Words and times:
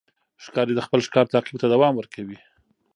ښکاري 0.43 0.73
د 0.75 0.81
خپل 0.85 0.99
ښکار 1.07 1.25
تعقیب 1.33 1.57
ته 1.61 1.67
دوام 1.73 1.93
ورکوي. 1.97 2.37